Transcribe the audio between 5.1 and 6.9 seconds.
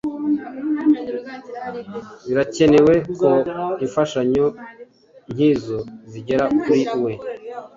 nkizo zigera kuri